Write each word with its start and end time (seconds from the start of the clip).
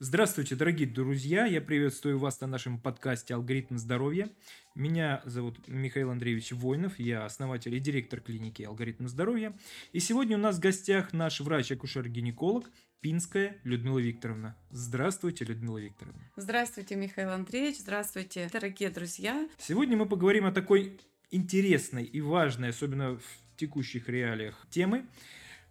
Здравствуйте, 0.00 0.56
дорогие 0.56 0.88
друзья! 0.88 1.46
Я 1.46 1.60
приветствую 1.60 2.18
вас 2.18 2.40
на 2.40 2.48
нашем 2.48 2.80
подкасте 2.80 3.32
«Алгоритм 3.32 3.78
здоровья». 3.78 4.28
Меня 4.74 5.22
зовут 5.24 5.68
Михаил 5.68 6.10
Андреевич 6.10 6.50
Войнов, 6.50 6.98
я 6.98 7.24
основатель 7.24 7.72
и 7.72 7.78
директор 7.78 8.20
клиники 8.20 8.62
«Алгоритм 8.62 9.06
здоровья». 9.06 9.56
И 9.92 10.00
сегодня 10.00 10.36
у 10.36 10.40
нас 10.40 10.56
в 10.56 10.60
гостях 10.60 11.12
наш 11.12 11.40
врач-акушер-гинеколог 11.40 12.68
Пинская 13.00 13.60
Людмила 13.62 14.00
Викторовна. 14.00 14.56
Здравствуйте, 14.70 15.44
Людмила 15.44 15.78
Викторовна. 15.78 16.28
Здравствуйте, 16.34 16.96
Михаил 16.96 17.30
Андреевич. 17.30 17.78
Здравствуйте, 17.78 18.50
дорогие 18.52 18.90
друзья. 18.90 19.48
Сегодня 19.58 19.96
мы 19.96 20.06
поговорим 20.06 20.46
о 20.46 20.50
такой 20.50 20.98
интересной 21.30 22.02
и 22.02 22.20
важной, 22.20 22.70
особенно 22.70 23.16
в 23.16 23.56
текущих 23.56 24.08
реалиях, 24.08 24.66
темы, 24.70 25.06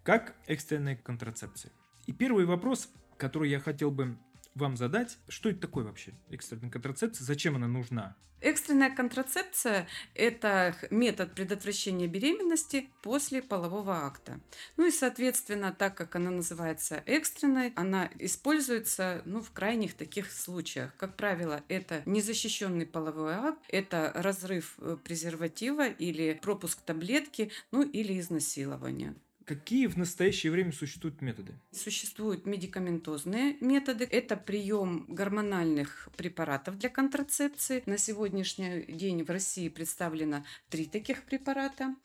как 0.01 0.33
экстренная 0.47 0.95
контрацепция. 0.95 1.73
И 2.05 2.13
первый 2.13 2.45
вопрос– 2.45 2.89
который 3.23 3.49
я 3.49 3.61
хотел 3.61 3.89
бы 3.89 4.17
вам 4.53 4.75
задать. 4.75 5.17
Что 5.29 5.49
это 5.49 5.61
такое 5.61 5.85
вообще, 5.85 6.11
экстренная 6.29 6.69
контрацепция? 6.69 7.23
Зачем 7.23 7.55
она 7.55 7.67
нужна? 7.67 8.17
Экстренная 8.41 8.93
контрацепция– 8.93 9.87
это 10.13 10.75
метод 10.91 11.33
предотвращения 11.33 12.07
беременности 12.07 12.89
после 13.01 13.41
полового 13.41 14.05
акта. 14.05 14.41
Ну 14.75 14.85
и, 14.85 14.91
соответственно, 14.91 15.71
так 15.71 15.95
как 15.95 16.17
она 16.17 16.31
называется 16.31 17.01
экстренной, 17.05 17.71
она 17.77 18.09
используется 18.19 19.21
ну, 19.23 19.41
в 19.41 19.51
крайних 19.51 19.93
таких 19.93 20.29
случаях. 20.29 20.93
Как 20.97 21.15
правило, 21.15 21.63
это 21.69 22.03
незащищенный 22.05 22.85
половой 22.85 23.35
акт, 23.35 23.63
это 23.69 24.11
разрыв 24.13 24.75
э, 24.79 24.97
презерватива 25.01 25.87
или 25.87 26.37
пропуск 26.41 26.81
таблетки, 26.81 27.49
ну 27.71 27.83
или 27.83 28.19
изнасилование. 28.19 29.15
Какие 29.45 29.87
в 29.87 29.97
настоящее 29.97 30.51
время 30.51 30.71
существуют 30.71 31.21
методы? 31.21 31.53
Существуют 31.71 32.45
медикаментозные 32.45 33.57
методы. 33.59 34.07
Это 34.09 34.37
прием 34.37 35.05
гормональных 35.09 36.07
препаратов 36.15 36.77
для 36.77 36.89
контрацепции. 36.89 37.83
На 37.85 37.97
сегодняшний 37.97 38.83
день 38.83 39.23
в 39.23 39.29
России 39.29 39.67
представлено 39.67 40.45
три 40.69 40.85
таких 40.85 41.23
препарата. 41.23 41.95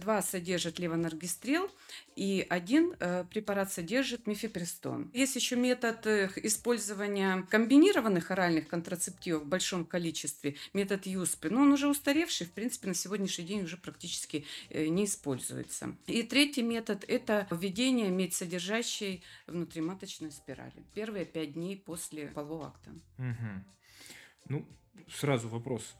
Два 0.00 0.22
содержат 0.22 0.78
левонаргистрел, 0.78 1.70
и 2.14 2.46
один 2.50 2.94
э, 3.00 3.24
препарат 3.30 3.72
содержит 3.72 4.26
мифепристон. 4.26 5.10
Есть 5.14 5.36
еще 5.36 5.56
метод 5.56 6.06
э, 6.06 6.28
использования 6.42 7.46
комбинированных 7.50 8.30
оральных 8.30 8.68
контрацептивов 8.68 9.44
в 9.44 9.46
большом 9.46 9.86
количестве, 9.86 10.56
метод 10.74 11.06
ЮСПИ, 11.06 11.48
но 11.48 11.62
он 11.62 11.72
уже 11.72 11.88
устаревший, 11.88 12.46
в 12.46 12.52
принципе, 12.52 12.88
на 12.88 12.94
сегодняшний 12.94 13.46
день 13.46 13.62
уже 13.62 13.78
практически 13.78 14.44
э, 14.68 14.88
не 14.88 15.06
используется. 15.06 15.96
И 16.06 16.22
третий 16.22 16.49
метод– 16.58 17.04
это 17.08 17.46
введение 17.50 18.10
медсодержащей 18.10 19.22
внутриматочной 19.46 20.32
спирали. 20.32 20.84
Первые 20.94 21.24
пять 21.24 21.54
дней 21.54 21.76
после 21.76 22.26
полового 22.26 22.68
акта. 22.68 22.90
Угу. 23.18 23.64
Ну, 24.48 24.66
сразу 25.08 25.48
вопрос. 25.48 25.94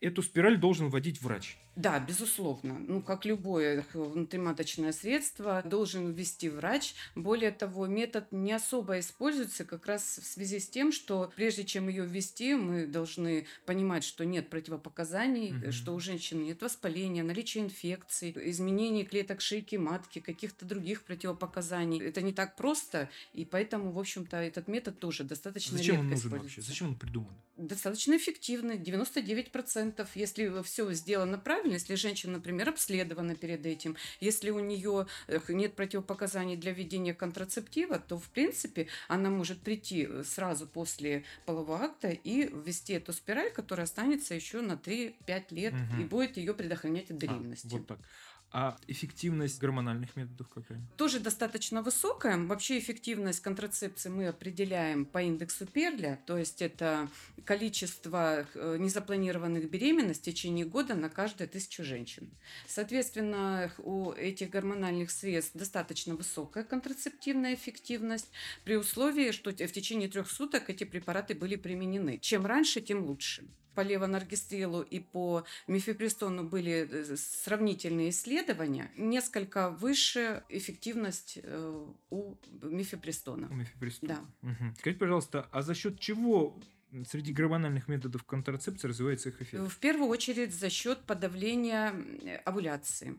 Эту 0.00 0.22
спираль 0.22 0.58
должен 0.58 0.88
вводить 0.88 1.22
врач. 1.22 1.56
Да, 1.76 2.00
безусловно. 2.00 2.78
Ну, 2.78 3.02
как 3.02 3.26
любое 3.26 3.84
внутриматочное 3.92 4.92
средство, 4.92 5.62
должен 5.62 6.12
ввести 6.12 6.48
врач. 6.48 6.94
Более 7.14 7.50
того, 7.50 7.86
метод 7.86 8.32
не 8.32 8.52
особо 8.52 8.98
используется 8.98 9.66
как 9.66 9.86
раз 9.86 10.18
в 10.22 10.26
связи 10.26 10.58
с 10.58 10.68
тем, 10.68 10.90
что 10.90 11.30
прежде 11.36 11.64
чем 11.64 11.88
ее 11.88 12.06
ввести, 12.06 12.54
мы 12.54 12.86
должны 12.86 13.46
понимать, 13.66 14.04
что 14.04 14.24
нет 14.24 14.48
противопоказаний, 14.48 15.52
угу. 15.52 15.72
что 15.72 15.94
у 15.94 16.00
женщины 16.00 16.44
нет 16.44 16.62
воспаления, 16.62 17.22
наличия 17.22 17.60
инфекций, 17.60 18.32
изменений 18.50 19.04
клеток 19.04 19.42
шейки 19.42 19.76
матки, 19.76 20.20
каких-то 20.20 20.64
других 20.64 21.02
противопоказаний. 21.02 22.00
Это 22.00 22.22
не 22.22 22.32
так 22.32 22.56
просто, 22.56 23.10
и 23.34 23.44
поэтому, 23.44 23.92
в 23.92 23.98
общем-то, 23.98 24.38
этот 24.38 24.66
метод 24.66 24.98
тоже 24.98 25.24
достаточно 25.24 25.76
Зачем 25.76 26.00
он 26.00 26.08
нужен 26.08 26.30
вообще? 26.30 26.62
Зачем 26.62 26.88
он 26.88 26.94
придуман? 26.94 27.34
Достаточно 27.56 28.16
эффективный, 28.16 28.78
99%. 28.78 30.06
Если 30.14 30.62
все 30.62 30.92
сделано 30.92 31.38
правильно, 31.38 31.65
правильно, 31.66 31.74
если 31.74 31.94
женщина, 31.96 32.34
например, 32.34 32.68
обследована 32.68 33.34
перед 33.34 33.66
этим, 33.66 33.96
если 34.20 34.50
у 34.50 34.60
нее 34.60 35.06
нет 35.48 35.74
противопоказаний 35.74 36.56
для 36.56 36.72
введения 36.72 37.14
контрацептива, 37.14 37.98
то, 37.98 38.18
в 38.18 38.28
принципе, 38.30 38.86
она 39.08 39.30
может 39.30 39.60
прийти 39.60 40.06
э, 40.08 40.22
сразу 40.24 40.66
после 40.66 41.24
полового 41.44 41.84
акта 41.84 42.08
и 42.08 42.48
ввести 42.48 42.94
эту 42.94 43.12
спираль, 43.12 43.50
которая 43.52 43.84
останется 43.84 44.34
еще 44.34 44.60
на 44.60 44.72
3-5 44.72 45.44
лет 45.50 45.74
угу. 45.74 46.02
и 46.02 46.04
будет 46.04 46.36
ее 46.36 46.54
предохранять 46.54 47.10
от 47.10 47.16
беременности. 47.16 47.74
А, 47.74 47.78
вот 47.78 47.86
так. 47.86 47.98
А 48.52 48.76
эффективность 48.86 49.60
гормональных 49.60 50.16
методов 50.16 50.48
какая? 50.48 50.80
Тоже 50.96 51.20
достаточно 51.20 51.82
высокая. 51.82 52.38
Вообще 52.38 52.78
эффективность 52.78 53.40
контрацепции 53.40 54.08
мы 54.08 54.28
определяем 54.28 55.04
по 55.04 55.20
индексу 55.22 55.66
Перля, 55.66 56.18
то 56.26 56.38
есть 56.38 56.62
это 56.62 57.08
количество 57.44 58.46
э, 58.54 58.76
незапланированных 58.78 59.68
беременностей 59.68 60.32
в 60.32 60.34
течение 60.34 60.64
года 60.64 60.94
на 60.94 61.10
каждую 61.10 61.48
тысячу 61.48 61.84
женщин. 61.84 62.30
Соответственно, 62.66 63.70
у 63.78 64.12
этих 64.12 64.50
гормональных 64.50 65.10
средств 65.10 65.52
достаточно 65.54 66.14
высокая 66.14 66.64
контрацептивная 66.64 67.54
эффективность 67.54 68.30
при 68.64 68.76
условии, 68.76 69.32
что 69.32 69.50
в 69.50 69.72
течение 69.72 70.08
трех 70.08 70.30
суток 70.30 70.70
эти 70.70 70.84
препараты 70.84 71.34
были 71.34 71.56
применены. 71.56 72.18
Чем 72.18 72.46
раньше, 72.46 72.80
тем 72.80 73.04
лучше 73.04 73.44
по 73.76 73.82
левонаргистрелу 73.82 74.80
и 74.80 75.00
по 75.00 75.44
мифепристону 75.68 76.44
были 76.44 76.88
э, 76.90 77.16
сравнительные 77.16 78.08
исследования, 78.08 78.90
несколько 78.96 79.68
выше 79.68 80.42
эффективность 80.48 81.38
э, 81.42 81.86
у 82.10 82.36
мифепристона. 82.62 83.48
У 83.50 83.54
мифепристона. 83.54 84.26
Да. 84.42 84.48
Угу. 84.48 84.74
Скажите, 84.78 84.98
пожалуйста, 84.98 85.48
а 85.52 85.60
за 85.60 85.74
счет 85.74 86.00
чего 86.00 86.58
среди 87.06 87.34
гормональных 87.34 87.86
методов 87.86 88.24
контрацепции 88.24 88.88
развивается 88.88 89.28
их 89.28 89.42
эффект? 89.42 89.70
В 89.70 89.78
первую 89.78 90.08
очередь 90.08 90.54
за 90.54 90.70
счет 90.70 91.04
подавления 91.04 91.92
овуляции. 92.46 93.18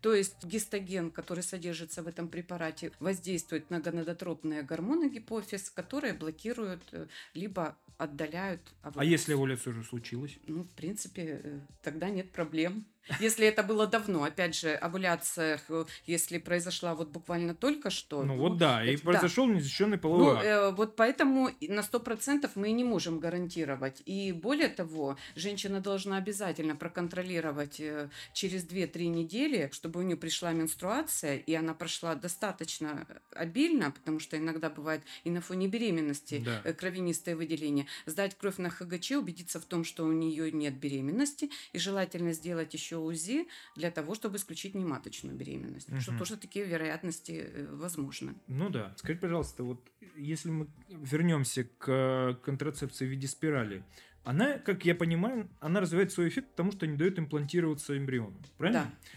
То 0.00 0.14
есть 0.14 0.42
гистоген, 0.44 1.10
который 1.10 1.42
содержится 1.42 2.02
в 2.02 2.08
этом 2.08 2.28
препарате, 2.28 2.92
воздействует 3.00 3.68
на 3.68 3.80
гонадотропные 3.80 4.62
гормоны 4.62 5.10
гипофиз, 5.10 5.68
которые 5.68 6.14
блокируют 6.14 6.82
э, 6.92 7.06
либо 7.34 7.76
отдаляют 8.00 8.62
овуляцию. 8.82 9.00
А 9.00 9.04
если 9.04 9.34
овуляция 9.34 9.72
уже 9.72 9.84
случилась? 9.84 10.38
Ну, 10.46 10.62
в 10.64 10.70
принципе, 10.70 11.40
э, 11.42 11.60
тогда 11.82 12.08
нет 12.08 12.32
проблем. 12.32 12.86
Если 13.18 13.46
это 13.46 13.62
было 13.62 13.86
давно, 13.86 14.24
опять 14.24 14.54
же, 14.54 14.74
овуляция, 14.74 15.60
если 16.06 16.38
произошла 16.38 16.94
вот 16.94 17.08
буквально 17.08 17.54
только 17.54 17.90
что. 17.90 18.22
Ну, 18.22 18.34
ну 18.34 18.36
вот 18.36 18.58
да, 18.58 18.84
и 18.84 18.96
произошел 18.96 19.46
да. 19.46 19.54
незащищенный 19.54 19.98
половой 19.98 20.34
ну. 20.34 20.42
Э, 20.42 20.70
вот 20.70 20.96
поэтому 20.96 21.50
на 21.60 21.82
сто 21.82 21.98
процентов 22.00 22.52
мы 22.54 22.70
не 22.72 22.84
можем 22.84 23.18
гарантировать. 23.18 24.02
И 24.06 24.32
более 24.32 24.68
того, 24.68 25.16
женщина 25.34 25.80
должна 25.80 26.16
обязательно 26.18 26.76
проконтролировать 26.76 27.80
э, 27.80 28.10
через 28.32 28.64
2-3 28.66 29.06
недели, 29.06 29.70
чтобы 29.72 30.00
у 30.00 30.02
нее 30.02 30.16
пришла 30.16 30.52
менструация, 30.52 31.36
и 31.36 31.54
она 31.54 31.74
прошла 31.74 32.14
достаточно 32.14 33.06
обильно, 33.34 33.90
потому 33.90 34.20
что 34.20 34.36
иногда 34.36 34.70
бывает 34.70 35.02
и 35.24 35.30
на 35.30 35.40
фоне 35.40 35.68
беременности 35.68 36.42
да. 36.44 36.60
Э, 36.64 36.72
кровянистое 36.72 37.34
выделение. 37.34 37.86
Сдать 38.06 38.36
кровь 38.36 38.58
на 38.58 38.70
ХГЧ, 38.70 39.12
убедиться 39.12 39.58
в 39.60 39.64
том, 39.64 39.84
что 39.84 40.04
у 40.04 40.12
нее 40.12 40.52
нет 40.52 40.74
беременности, 40.74 41.50
и 41.72 41.78
желательно 41.78 42.32
сделать 42.32 42.72
еще 42.74 42.89
УЗИ 42.98 43.48
для 43.76 43.90
того, 43.90 44.14
чтобы 44.14 44.36
исключить 44.36 44.74
нематочную 44.74 45.36
беременность. 45.36 45.90
Угу. 45.90 46.00
Что 46.00 46.18
тоже 46.18 46.36
такие 46.36 46.64
вероятности 46.64 47.32
э, 47.32 47.66
возможны. 47.74 48.34
Ну 48.46 48.68
да. 48.70 48.94
Скажите, 48.96 49.20
пожалуйста, 49.20 49.64
вот 49.64 49.80
если 50.16 50.50
мы 50.50 50.68
вернемся 50.88 51.64
к 51.64 52.38
контрацепции 52.42 53.06
в 53.06 53.10
виде 53.10 53.26
спирали, 53.26 53.84
она, 54.24 54.58
как 54.58 54.84
я 54.84 54.94
понимаю, 54.94 55.48
она 55.60 55.80
развивает 55.80 56.12
свой 56.12 56.28
эффект, 56.28 56.50
потому 56.50 56.72
что 56.72 56.86
не 56.86 56.96
дает 56.96 57.18
имплантироваться 57.18 57.96
эмбриону. 57.96 58.36
Правильно? 58.58 58.84
Да. 58.84 59.10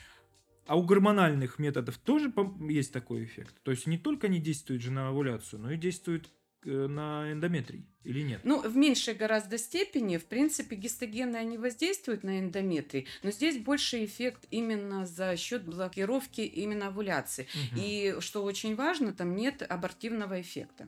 А 0.65 0.77
у 0.77 0.83
гормональных 0.83 1.59
методов 1.59 1.97
тоже 1.97 2.33
есть 2.69 2.93
такой 2.93 3.25
эффект. 3.25 3.55
То 3.63 3.71
есть 3.71 3.85
не 3.85 3.97
только 3.97 4.27
они 4.27 4.39
действуют 4.39 4.81
же 4.81 4.91
на 4.91 5.09
овуляцию, 5.09 5.59
но 5.59 5.71
и 5.71 5.77
действуют 5.77 6.31
Э, 6.31 6.42
на 6.65 7.31
эндометрий 7.31 7.85
или 8.03 8.21
нет? 8.21 8.41
Ну, 8.43 8.61
в 8.61 8.75
меньшей 8.75 9.13
гораздо 9.13 9.57
степени, 9.57 10.17
в 10.17 10.25
принципе, 10.25 10.75
гистогены, 10.75 11.37
они 11.37 11.57
воздействуют 11.57 12.23
на 12.23 12.39
эндометрий, 12.39 13.07
но 13.23 13.31
здесь 13.31 13.57
больше 13.57 14.03
эффект 14.05 14.45
именно 14.51 15.05
за 15.05 15.35
счет 15.37 15.63
блокировки 15.63 16.41
именно 16.41 16.87
овуляции. 16.87 17.47
Угу. 17.71 17.81
И, 17.81 18.15
что 18.19 18.43
очень 18.43 18.75
важно, 18.75 19.13
там 19.13 19.35
нет 19.35 19.61
абортивного 19.61 20.41
эффекта. 20.41 20.87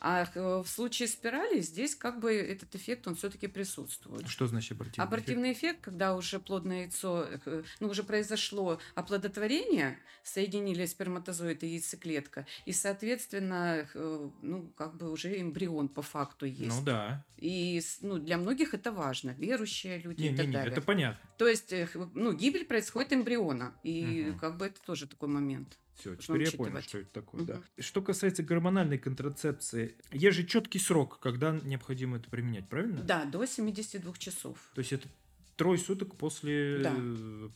А 0.00 0.26
в 0.34 0.66
случае 0.66 1.08
спирали 1.08 1.60
здесь 1.60 1.94
как 1.94 2.20
бы 2.20 2.34
этот 2.34 2.74
эффект, 2.74 3.06
он 3.06 3.14
все-таки 3.14 3.46
присутствует. 3.46 4.28
Что 4.28 4.46
значит 4.46 4.72
абортивный, 4.72 5.06
абортивный 5.06 5.52
эффект? 5.52 5.60
эффект? 5.60 5.80
Когда 5.82 6.14
уже 6.14 6.38
плодное 6.38 6.82
яйцо, 6.82 7.26
э, 7.44 7.62
ну, 7.80 7.88
уже 7.88 8.02
произошло 8.02 8.78
оплодотворение, 8.94 9.98
соединились 10.22 10.90
сперматозоид 10.90 11.62
и 11.64 11.68
яйцеклетка, 11.68 12.46
и, 12.66 12.72
соответственно, 12.72 13.86
э, 13.94 14.30
ну, 14.42 14.72
как 14.76 14.96
бы 14.96 15.10
уже 15.10 15.40
эмбрион 15.40 15.88
по 15.88 16.02
факту 16.02 16.46
есть. 16.46 16.76
Ну 16.76 16.82
да. 16.84 17.24
И 17.36 17.80
ну, 18.02 18.18
для 18.18 18.36
многих 18.36 18.74
это 18.74 18.92
важно, 18.92 19.30
верующие 19.30 19.98
люди 19.98 20.22
не, 20.22 20.28
и 20.30 20.36
так 20.36 20.46
не, 20.46 20.52
далее. 20.52 20.72
это 20.72 20.82
понятно. 20.82 21.20
То 21.38 21.48
есть, 21.48 21.72
ну, 22.14 22.32
гибель 22.32 22.64
происходит 22.64 23.12
эмбриона, 23.12 23.74
и 23.82 24.28
угу. 24.30 24.38
как 24.38 24.56
бы 24.56 24.66
это 24.66 24.80
тоже 24.82 25.06
такой 25.06 25.28
момент. 25.28 25.78
Все, 26.00 26.16
теперь 26.16 26.44
я 26.44 26.52
понял, 26.52 26.80
что 26.80 26.98
это 26.98 27.12
такое. 27.12 27.42
Угу. 27.42 27.52
Да. 27.52 27.62
Что 27.78 28.00
касается 28.00 28.42
гормональной 28.42 28.98
контрацепции, 28.98 29.96
есть 30.12 30.36
же 30.36 30.44
четкий 30.44 30.78
срок, 30.78 31.18
когда 31.20 31.52
необходимо 31.62 32.16
это 32.16 32.30
применять, 32.30 32.68
правильно? 32.68 33.02
Да, 33.02 33.26
до 33.26 33.44
72 33.44 34.12
часов. 34.14 34.58
То 34.74 34.80
есть 34.80 34.92
это 34.92 35.08
трое 35.56 35.78
суток 35.78 36.16
после 36.16 36.78
да. 36.78 36.96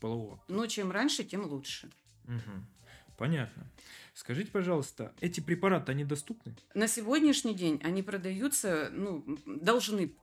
полового. 0.00 0.42
Но 0.48 0.66
чем 0.66 0.92
раньше, 0.92 1.24
тем 1.24 1.46
лучше. 1.46 1.90
Угу. 2.24 2.66
Понятно. 3.16 3.70
Скажите, 4.12 4.50
пожалуйста, 4.50 5.12
эти 5.20 5.40
препараты, 5.40 5.92
они 5.92 6.04
доступны? 6.04 6.54
На 6.74 6.86
сегодняшний 6.86 7.54
день 7.54 7.80
они 7.82 8.02
продаются, 8.02 8.90
ну, 8.92 9.24
должны 9.46 10.14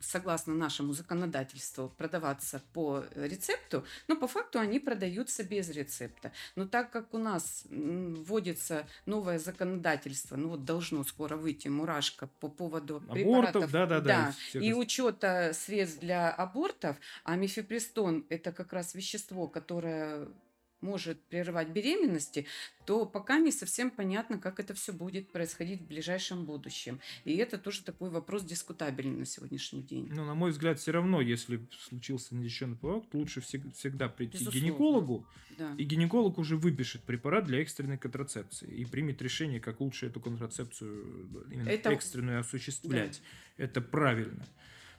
согласно 0.00 0.54
нашему 0.54 0.92
законодательству, 0.92 1.92
продаваться 1.96 2.62
по 2.72 3.04
рецепту, 3.14 3.84
но 4.08 4.16
по 4.16 4.28
факту 4.28 4.58
они 4.58 4.78
продаются 4.78 5.42
без 5.44 5.70
рецепта. 5.70 6.32
Но 6.54 6.66
так 6.66 6.90
как 6.90 7.14
у 7.14 7.18
нас 7.18 7.64
вводится 7.70 8.86
новое 9.06 9.38
законодательство, 9.38 10.36
ну 10.36 10.50
вот 10.50 10.64
должно 10.64 11.04
скоро 11.04 11.36
выйти 11.36 11.68
мурашка 11.68 12.28
по 12.40 12.48
поводу 12.48 12.96
абортов, 12.96 13.14
препаратов, 13.14 13.70
да, 13.70 13.86
да, 13.86 14.00
да, 14.00 14.34
да 14.52 14.60
и 14.60 14.72
учета 14.72 15.52
средств 15.54 16.00
для 16.00 16.30
абортов, 16.30 16.96
а 17.24 17.36
мифепристон 17.36 18.26
это 18.28 18.52
как 18.52 18.72
раз 18.72 18.94
вещество, 18.94 19.48
которое 19.48 20.28
может 20.86 21.20
прерывать 21.24 21.68
беременности, 21.68 22.46
то 22.86 23.04
пока 23.06 23.38
не 23.38 23.50
совсем 23.50 23.90
понятно, 23.90 24.38
как 24.38 24.60
это 24.60 24.72
все 24.74 24.92
будет 24.92 25.32
происходить 25.32 25.80
в 25.82 25.86
ближайшем 25.86 26.44
будущем. 26.44 27.00
И 27.24 27.36
это 27.36 27.58
тоже 27.58 27.82
такой 27.82 28.10
вопрос 28.10 28.44
дискутабельный 28.44 29.18
на 29.18 29.26
сегодняшний 29.26 29.82
день. 29.82 30.08
Ну, 30.12 30.24
на 30.24 30.34
мой 30.34 30.52
взгляд, 30.52 30.78
все 30.78 30.92
равно, 30.92 31.20
если 31.20 31.60
случился 31.88 32.34
несчастный 32.34 32.76
повод, 32.76 33.04
лучше 33.12 33.40
всегда 33.40 34.08
прийти 34.08 34.38
Безусловно. 34.38 34.60
к 34.60 34.62
гинекологу, 34.62 35.26
да. 35.58 35.74
и 35.76 35.84
гинеколог 35.84 36.38
уже 36.38 36.56
выпишет 36.56 37.02
препарат 37.02 37.44
для 37.46 37.60
экстренной 37.60 37.98
контрацепции 37.98 38.68
и 38.68 38.84
примет 38.84 39.20
решение, 39.20 39.60
как 39.60 39.80
лучше 39.80 40.06
эту 40.06 40.20
контрацепцию 40.20 41.28
именно 41.50 41.68
это... 41.68 41.90
экстренную 41.90 42.40
осуществлять. 42.40 43.20
Да. 43.58 43.64
Это 43.64 43.80
правильно. 43.80 44.46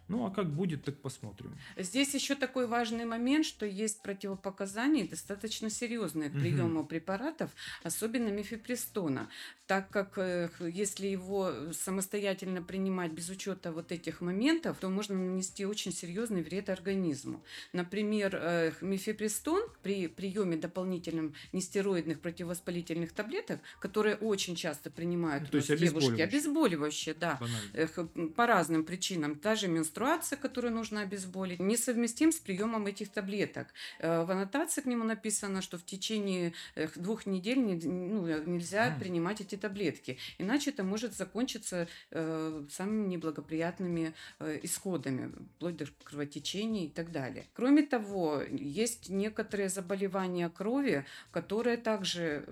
Ну, 0.08 0.26
а 0.26 0.32
как 0.32 0.50
будет, 0.50 0.84
так 0.86 0.96
посмотрим. 1.02 1.58
Здесь 1.76 2.14
еще 2.14 2.36
такой 2.36 2.66
важный 2.66 3.06
момент, 3.06 3.46
что 3.46 3.66
есть 3.66 4.02
противопоказания 4.02 5.06
достаточно 5.08 5.70
серьезные 5.70 6.30
к 6.30 6.34
приему 6.34 6.82
угу. 6.82 6.90
препаратов, 6.90 7.52
особенно 7.84 8.30
мифепристона, 8.30 9.30
так 9.66 9.90
как 9.90 10.18
э, 10.18 10.50
если 10.60 11.08
его 11.08 11.52
самостоятельно 11.74 12.62
принимать 12.62 13.12
без 13.12 13.30
учета 13.30 13.74
вот 13.74 13.92
этих 13.92 14.22
моментов, 14.22 14.78
то 14.80 14.90
можно 14.90 15.16
нанести 15.16 15.66
очень 15.66 15.92
серьезный 15.92 16.42
вред 16.42 16.70
организму. 16.70 17.44
Например, 17.74 18.32
э, 18.34 18.72
мифепристон 18.80 19.62
при 19.84 20.08
приеме 20.08 20.56
дополнительным 20.56 21.34
нестероидных 21.52 22.22
противовоспалительных 22.22 23.12
таблеток, 23.12 23.60
которые 23.82 24.16
очень 24.16 24.56
часто 24.56 24.90
принимают 24.90 25.44
ну, 25.44 25.50
то 25.50 25.58
есть 25.58 25.76
девушки, 25.76 26.22
обезболивающие, 26.22 27.14
да, 27.14 27.40
Банально. 27.42 28.30
по 28.30 28.48
разным 28.48 28.86
причинам, 28.86 29.38
даже 29.40 29.68
менструация 29.68 29.97
менструация, 29.98 30.38
которую 30.38 30.74
нужно 30.74 31.02
обезболить, 31.02 31.60
несовместим 31.60 32.32
с 32.32 32.38
приемом 32.38 32.86
этих 32.86 33.10
таблеток. 33.10 33.68
Э, 34.00 34.24
в 34.24 34.32
аннотации 34.32 34.82
к 34.82 34.86
нему 34.86 35.04
написано, 35.04 35.62
что 35.62 35.78
в 35.78 35.86
течение 35.86 36.54
двух 36.96 37.26
недель 37.26 37.60
ну, 37.60 38.28
нельзя 38.46 38.96
принимать 39.00 39.42
эти 39.42 39.56
таблетки, 39.56 40.18
иначе 40.38 40.70
это 40.70 40.84
может 40.84 41.16
закончиться 41.16 41.88
э, 42.12 42.66
самыми 42.70 43.08
неблагоприятными 43.08 44.14
э, 44.40 44.60
исходами, 44.64 45.32
вплоть 45.56 45.78
до 45.78 45.86
кровотечения 46.04 46.86
и 46.86 46.90
так 46.90 47.12
далее. 47.12 47.46
Кроме 47.54 47.84
того, 47.84 48.42
есть 48.52 49.10
некоторые 49.10 49.70
заболевания 49.70 50.50
крови, 50.50 51.06
которые 51.32 51.78
также 51.78 52.46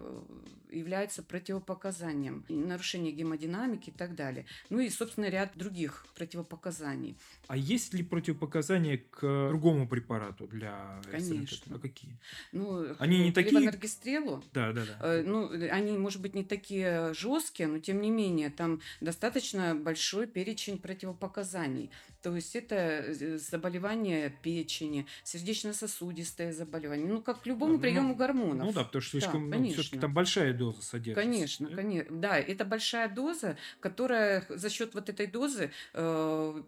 являются 0.76 1.24
противопоказанием, 1.24 2.44
нарушение 2.50 3.12
гемодинамики 3.12 3.90
и 3.90 3.94
так 3.94 4.16
далее. 4.16 4.46
Ну 4.70 4.80
и, 4.80 4.90
собственно, 4.90 5.30
ряд 5.30 5.52
других 5.56 6.06
противопоказаний. 6.16 7.18
А 7.48 7.58
есть 7.58 7.94
ли 7.94 8.04
противопоказания 8.04 9.02
к 9.12 9.50
другому 9.50 9.88
препарату 9.88 10.48
для 10.48 11.02
Конечно. 11.12 11.76
А 11.76 11.80
какие? 11.80 12.18
Ну, 12.52 12.96
они 13.00 13.20
не 13.20 13.32
такие... 13.32 13.52
Левонаргистрелу? 13.52 14.44
Да, 14.54 14.72
да, 14.72 14.84
да. 14.86 14.98
Э, 15.02 15.24
ну, 15.24 15.50
они, 15.72 15.98
может 15.98 16.22
быть, 16.22 16.34
не 16.34 16.44
такие 16.44 17.14
жесткие, 17.14 17.68
но 17.68 17.80
тем 17.80 18.02
не 18.02 18.12
менее, 18.12 18.50
там 18.50 18.82
достаточно 19.02 19.76
большой 19.76 20.28
перечень 20.28 20.78
противопоказаний. 20.78 21.92
То 22.26 22.36
есть 22.36 22.56
это 22.56 22.76
э, 22.76 23.38
заболевание 23.38 24.36
печени, 24.42 25.06
сердечно-сосудистое 25.24 26.54
заболевание. 26.54 27.06
Ну, 27.06 27.22
как 27.22 27.44
к 27.44 27.46
любому 27.46 27.74
ну, 27.74 27.80
приему 27.80 28.16
гормонов. 28.16 28.66
Ну 28.66 28.74
да, 28.74 28.84
потому 28.84 29.04
что 29.04 29.12
слишком, 29.20 29.52
да, 29.52 29.58
ну, 29.60 29.72
все-таки 29.72 30.00
там 30.00 30.12
большая 30.12 30.52
доза 30.54 30.82
содержится. 30.82 31.24
Конечно, 31.24 31.70
да? 31.70 31.76
конечно. 31.76 32.18
Да, 32.18 32.40
это 32.40 32.66
большая 32.66 33.10
доза, 33.10 33.58
которая 33.80 34.44
за 34.50 34.72
счет 34.72 34.96
вот 34.96 35.08
этой 35.08 35.28
дозы 35.28 35.72
э, 35.94 36.64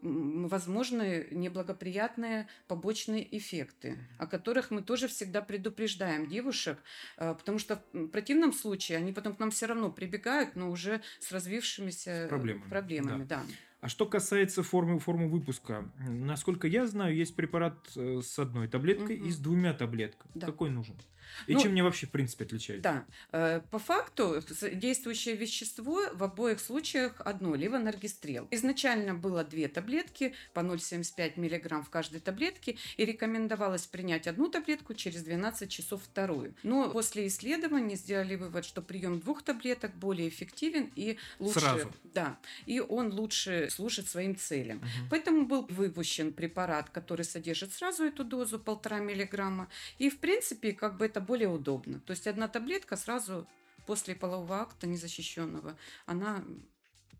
возможны 0.67 1.27
неблагоприятные 1.31 2.47
побочные 2.67 3.37
эффекты, 3.37 3.97
о 4.19 4.27
которых 4.27 4.69
мы 4.69 4.81
тоже 4.81 5.07
всегда 5.07 5.41
предупреждаем 5.41 6.27
девушек, 6.27 6.77
э, 7.17 7.33
потому 7.33 7.57
что 7.57 7.81
в 7.93 8.07
противном 8.07 8.51
случае 8.51 8.97
они 8.97 9.13
потом 9.13 9.33
к 9.33 9.39
нам 9.39 9.51
все 9.51 9.65
равно 9.65 9.89
прибегают, 9.89 10.55
но 10.55 10.69
уже 10.69 11.01
с 11.19 11.31
развившимися 11.31 12.25
с 12.25 12.29
проблемами. 12.29 12.69
проблемами 12.69 13.23
да. 13.23 13.37
Да. 13.37 13.53
А 13.87 13.89
что 13.89 14.05
касается 14.05 14.63
формы, 14.63 14.99
формы 14.99 15.29
выпуска, 15.29 15.89
насколько 15.97 16.67
я 16.67 16.85
знаю, 16.87 17.15
есть 17.15 17.37
препарат 17.37 17.77
э, 17.95 18.19
с 18.21 18.37
одной 18.37 18.67
таблеткой 18.67 19.15
угу. 19.15 19.27
и 19.27 19.31
с 19.31 19.37
двумя 19.37 19.73
таблетками. 19.73 20.29
Да. 20.35 20.47
Какой 20.47 20.69
нужен? 20.69 20.97
И 21.45 21.53
ну, 21.53 21.61
чем 21.61 21.71
мне 21.71 21.83
вообще, 21.83 22.07
в 22.07 22.11
принципе, 22.11 22.45
отличается? 22.45 22.81
Да. 22.81 23.05
Э, 23.31 23.61
по 23.71 23.79
факту 23.79 24.41
действующее 24.73 25.35
вещество 25.35 26.01
в 26.13 26.23
обоих 26.23 26.59
случаях 26.59 27.13
одно, 27.19 27.55
левонаргистрел. 27.55 28.47
Изначально 28.51 29.13
было 29.13 29.43
две 29.43 29.67
таблетки 29.67 30.33
по 30.53 30.61
0,75 30.61 31.37
мг 31.37 31.85
в 31.85 31.89
каждой 31.89 32.19
таблетке 32.19 32.77
и 32.97 33.05
рекомендовалось 33.05 33.85
принять 33.85 34.27
одну 34.27 34.49
таблетку 34.49 34.93
через 34.93 35.23
12 35.23 35.69
часов 35.69 36.03
вторую. 36.03 36.55
Но 36.63 36.89
после 36.89 37.27
исследований 37.27 37.95
сделали 37.95 38.35
вывод, 38.35 38.65
что 38.65 38.81
прием 38.81 39.19
двух 39.19 39.43
таблеток 39.43 39.95
более 39.95 40.29
эффективен 40.29 40.91
и 40.95 41.17
лучше... 41.39 41.59
Сразу? 41.59 41.91
Да. 42.03 42.39
И 42.65 42.79
он 42.79 43.13
лучше 43.13 43.69
служит 43.77 44.07
своим 44.07 44.35
целям. 44.35 44.77
Угу. 44.77 45.07
Поэтому 45.11 45.45
был 45.45 45.67
выпущен 45.69 46.33
препарат, 46.33 46.89
который 46.89 47.25
содержит 47.25 47.73
сразу 47.73 48.03
эту 48.03 48.23
дозу, 48.23 48.59
полтора 48.59 48.99
миллиграмма. 48.99 49.67
И, 49.99 50.09
в 50.09 50.17
принципе, 50.19 50.73
как 50.73 50.97
бы 50.97 51.05
это 51.05 51.21
более 51.21 51.47
удобно. 51.47 51.99
То 51.99 52.11
есть 52.11 52.27
одна 52.27 52.47
таблетка 52.47 52.97
сразу 52.97 53.47
после 53.85 54.15
полового 54.15 54.55
акта 54.61 54.87
незащищенного, 54.87 55.77
она 56.07 56.43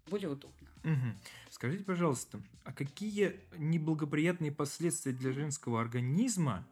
более 0.09 0.29
удобна. 0.29 0.67
Угу. 0.83 1.09
Скажите, 1.51 1.83
пожалуйста, 1.83 2.39
а 2.63 2.73
какие 2.73 3.39
неблагоприятные 3.57 4.51
последствия 4.51 5.13
для 5.13 5.31
женского 5.33 5.79
организма 5.79 6.65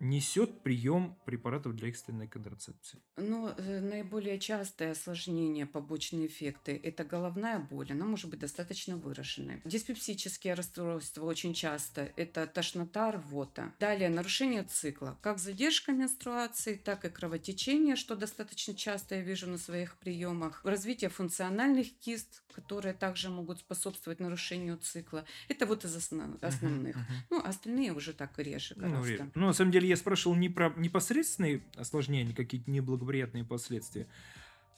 несет 0.00 0.62
прием 0.62 1.16
препаратов 1.26 1.76
для 1.76 1.88
экстренной 1.88 2.26
контрацепции? 2.26 3.00
Ну, 3.16 3.48
э, 3.48 3.80
наиболее 3.80 4.38
частое 4.38 4.92
осложнение, 4.92 5.66
побочные 5.66 6.26
эффекты– 6.26 6.80
это 6.82 7.04
головная 7.04 7.58
боль. 7.58 7.92
Она 7.92 8.06
может 8.06 8.30
быть 8.30 8.40
достаточно 8.40 8.96
выраженной. 8.96 9.60
Диспепсические 9.64 10.54
расстройства 10.54 11.24
очень 11.24 11.54
часто– 11.54 12.12
это 12.16 12.46
тошнота, 12.46 13.12
рвота. 13.12 13.74
Далее 13.78 14.08
нарушение 14.08 14.64
цикла. 14.64 15.18
Как 15.22 15.38
задержка 15.38 15.92
менструации, 15.92 16.74
так 16.74 17.04
и 17.04 17.10
кровотечение, 17.10 17.96
что 17.96 18.16
достаточно 18.16 18.74
часто 18.74 19.16
я 19.16 19.20
вижу 19.20 19.48
на 19.48 19.58
своих 19.58 19.96
приемах. 19.98 20.64
Развитие 20.64 21.10
функциональных 21.10 21.98
кист, 21.98 22.42
которые 22.54 22.94
также 22.94 23.28
могут 23.28 23.60
способствовать 23.60 24.20
нарушению 24.20 24.78
цикла. 24.78 25.24
Это 25.48 25.66
вот 25.66 25.84
из 25.84 25.94
основ... 25.94 26.42
основных. 26.42 26.96
Uh-huh, 26.96 27.00
uh-huh. 27.00 27.26
Ну, 27.30 27.42
остальные 27.44 27.92
уже 27.92 28.12
так 28.12 28.38
реже 28.38 28.74
ну. 28.76 28.88
Ну, 28.88 29.30
ну, 29.34 29.46
на 29.46 29.52
самом 29.52 29.70
деле, 29.70 29.88
я 29.90 29.96
спрашивал 29.96 30.36
не 30.36 30.48
про 30.48 30.72
непосредственные 30.76 31.62
осложнения, 31.76 32.34
какие-то 32.34 32.70
неблагоприятные 32.70 33.44
последствия, 33.44 34.06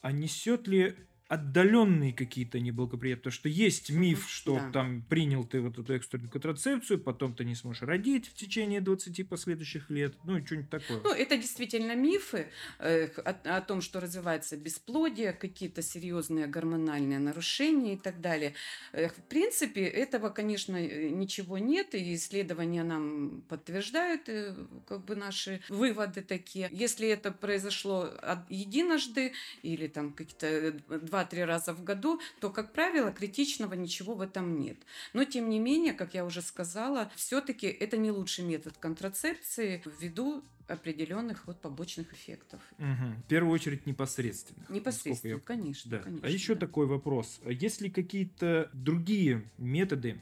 а 0.00 0.10
несет 0.10 0.66
ли 0.66 0.96
отдаленные 1.32 2.12
какие-то 2.12 2.60
неблагоприятные, 2.60 3.22
потому 3.22 3.32
что 3.32 3.48
есть 3.48 3.88
миф, 3.88 4.28
что 4.28 4.56
да. 4.56 4.70
там 4.70 5.00
принял 5.00 5.44
ты 5.44 5.62
вот 5.62 5.78
эту 5.78 5.94
экстренную 5.94 6.30
контрацепцию, 6.30 7.00
потом 7.00 7.34
ты 7.34 7.46
не 7.46 7.54
сможешь 7.54 7.80
родить 7.80 8.28
в 8.28 8.34
течение 8.34 8.82
20 8.82 9.26
последующих 9.26 9.88
лет, 9.88 10.14
ну 10.24 10.36
и 10.36 10.44
что-нибудь 10.44 10.68
такое. 10.68 11.00
Ну, 11.02 11.10
это 11.10 11.38
действительно 11.38 11.96
мифы 11.96 12.48
э, 12.80 13.06
о, 13.24 13.56
о 13.56 13.60
том, 13.62 13.80
что 13.80 13.98
развивается 13.98 14.58
бесплодие, 14.58 15.32
какие-то 15.32 15.80
серьезные 15.80 16.48
гормональные 16.48 17.18
нарушения 17.18 17.94
и 17.94 17.98
так 17.98 18.20
далее. 18.20 18.52
Э, 18.92 19.08
в 19.08 19.22
принципе, 19.30 19.84
этого, 19.84 20.28
конечно, 20.28 20.76
э, 20.76 21.08
ничего 21.08 21.56
нет, 21.56 21.94
и 21.94 22.14
исследования 22.14 22.84
нам 22.84 23.40
подтверждают 23.48 24.28
э, 24.28 24.54
как 24.86 25.06
бы 25.06 25.16
наши 25.16 25.62
выводы 25.70 26.20
такие. 26.20 26.68
Если 26.70 27.08
это 27.08 27.32
произошло 27.32 28.10
единожды 28.50 29.32
или 29.62 29.86
там 29.86 30.12
какие-то 30.12 30.72
два 31.00 31.21
2-3 31.22 31.44
раза 31.44 31.72
в 31.72 31.82
году, 31.84 32.20
то, 32.40 32.50
как 32.50 32.72
правило, 32.72 33.12
критичного 33.12 33.74
ничего 33.74 34.14
в 34.14 34.20
этом 34.20 34.60
нет. 34.60 34.78
Но, 35.12 35.24
тем 35.24 35.48
не 35.48 35.58
менее, 35.58 35.92
как 35.92 36.14
я 36.14 36.24
уже 36.24 36.42
сказала, 36.42 37.10
все-таки 37.16 37.66
это 37.66 37.96
не 37.96 38.10
лучший 38.10 38.44
метод 38.44 38.76
контрацепции 38.78 39.82
ввиду 40.00 40.42
определенных 40.68 41.46
вот 41.46 41.60
побочных 41.60 42.12
эффектов. 42.12 42.60
Угу. 42.78 43.22
В 43.24 43.28
первую 43.28 43.52
очередь 43.52 43.86
непосредственно. 43.86 44.64
Непосредственно, 44.68 45.32
я... 45.32 45.38
конечно, 45.38 45.90
да. 45.90 45.98
конечно. 45.98 46.26
А 46.26 46.30
еще 46.30 46.54
да. 46.54 46.60
такой 46.60 46.86
вопрос. 46.86 47.40
А 47.44 47.50
есть 47.50 47.80
ли 47.80 47.90
какие-то 47.90 48.70
другие 48.72 49.50
методы, 49.58 50.20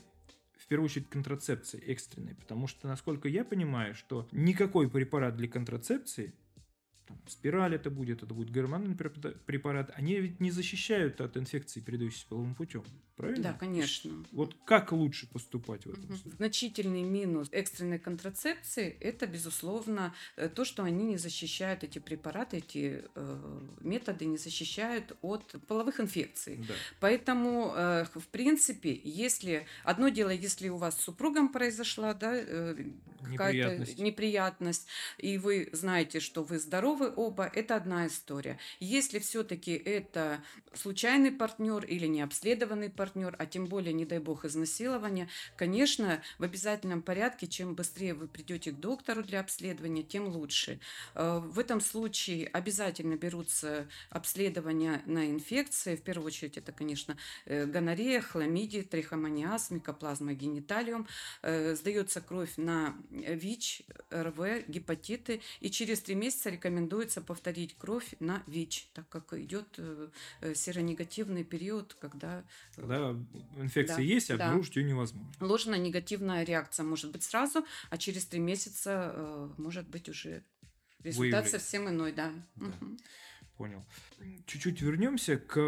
в 0.59 0.66
первую 0.66 0.87
очередь 0.87 1.09
контрацепции 1.09 1.80
экстренной? 1.87 2.35
Потому 2.35 2.66
что, 2.66 2.88
насколько 2.88 3.28
я 3.28 3.45
понимаю, 3.45 3.95
что 3.95 4.28
никакой 4.33 4.90
препарат 4.90 5.37
для 5.37 5.49
контрацепции 5.49 6.35
там, 7.11 7.19
спираль 7.26 7.75
это 7.75 7.90
будет, 7.90 8.23
это 8.23 8.35
будет 8.35 8.50
гормональный 8.50 8.95
препарат, 8.95 9.90
они 9.95 10.21
ведь 10.21 10.40
не 10.40 10.50
защищают 10.50 11.21
от 11.21 11.37
инфекции, 11.37 11.81
передающейся 11.81 12.26
половым 12.29 12.55
путем. 12.55 12.85
Правильно? 13.17 13.43
Да, 13.43 13.52
конечно. 13.52 14.25
Вот 14.33 14.57
как 14.64 14.93
лучше 14.93 15.26
поступать 15.29 15.85
в 15.85 15.90
этом 15.90 16.05
угу. 16.05 16.31
Значительный 16.37 17.02
минус 17.02 17.49
экстренной 17.52 17.99
контрацепции– 17.99 18.88
это, 19.00 19.26
безусловно, 19.26 20.14
э, 20.37 20.49
то, 20.49 20.64
что 20.64 20.85
они 20.85 21.05
не 21.05 21.19
защищают 21.19 21.85
эти 21.85 21.99
препараты, 21.99 22.59
эти 22.59 23.05
э, 23.14 23.61
методы 23.81 24.25
не 24.25 24.38
защищают 24.38 25.17
от 25.21 25.55
половых 25.67 26.00
инфекций. 26.00 26.64
Да. 26.67 26.75
Поэтому, 27.00 27.75
э, 27.76 28.07
в 28.14 28.26
принципе, 28.29 28.99
если 29.05 29.67
одно 29.85 30.09
дело, 30.09 30.31
если 30.31 30.69
у 30.71 30.76
вас 30.76 30.97
с 30.97 31.05
супругом 31.05 31.50
произошла 31.50 32.14
да, 32.14 32.33
э, 32.35 32.75
какая-то 33.23 33.52
неприятность. 33.52 33.99
неприятность, 33.99 34.87
и 35.19 35.37
вы 35.37 35.69
знаете, 35.73 36.21
что 36.21 36.43
вы 36.43 36.59
здоровы 36.59 37.00
оба, 37.09 37.50
это 37.54 37.76
одна 37.76 38.07
история. 38.07 38.59
Если 38.78 39.19
все-таки 39.19 39.73
это 39.73 40.42
случайный 40.75 41.33
партнер 41.33 41.85
или 41.85 42.07
необследованный 42.07 42.90
партнер, 42.90 43.35
а 43.38 43.47
тем 43.47 43.66
более, 43.66 43.92
не 43.92 44.04
дай 44.04 44.19
бог, 44.19 44.45
изнасилование, 44.45 45.28
конечно, 45.57 46.23
в 46.38 46.45
обязательном 46.45 47.02
порядке, 47.02 47.47
чем 47.47 47.75
быстрее 47.75 48.14
вы 48.14 48.28
придете 48.28 48.73
к 48.73 48.76
доктору 48.76 49.23
для 49.23 49.40
обследования, 49.40 50.02
тем 50.02 50.28
лучше. 50.28 50.80
Э, 51.14 51.38
в 51.38 51.59
этом 51.59 51.80
случае 51.80 52.47
обязательно 52.49 53.16
берутся 53.16 53.88
обследования 54.11 55.02
на 55.07 55.30
инфекции. 55.30 55.97
В 55.97 56.02
первую 56.02 56.26
очередь 56.26 56.57
это, 56.57 56.73
конечно, 56.73 57.16
э, 57.47 57.66
гонорея, 57.66 58.21
хламидия, 58.21 58.83
трихомониаз, 58.83 59.71
микоплазма 59.71 60.35
гениталиум. 60.35 61.07
Э, 61.42 61.75
сдается 61.75 62.21
кровь 62.21 62.57
на 62.57 62.97
ВИЧ, 63.11 63.83
РВ, 64.11 64.69
гепатиты. 64.69 65.40
И 65.61 65.71
через 65.71 66.00
три 66.00 66.14
месяца 66.14 66.50
рекомендуется 66.50 66.90
повторить 67.21 67.77
кровь 67.79 68.15
на 68.21 68.43
ВИЧ, 68.47 68.89
так 68.93 69.09
как 69.09 69.33
идет 69.35 69.79
серонегативный 70.55 71.45
период, 71.45 71.95
когда 72.01 72.45
да, 72.77 73.17
инфекция 73.57 73.97
да, 73.97 74.03
есть, 74.03 74.31
а 74.31 74.37
да. 74.37 74.47
обнаружить 74.47 74.77
ее 74.77 74.85
невозможно. 74.85 75.33
Ложно-негативная 75.41 76.45
реакция 76.45 76.85
может 76.85 77.13
быть 77.13 77.23
сразу, 77.23 77.65
а 77.89 77.99
через 77.99 78.27
три 78.27 78.41
месяца 78.41 79.13
э, 79.15 79.51
может 79.57 79.89
быть 79.89 80.09
уже 80.09 80.43
результат 81.03 81.45
Выявлен. 81.45 81.51
совсем 81.51 81.89
иной, 81.89 82.13
да. 82.13 82.33
да. 82.57 82.67
Угу. 82.67 82.97
Понял. 83.57 83.85
Чуть-чуть 84.47 84.81
вернемся 84.81 85.37
к 85.37 85.59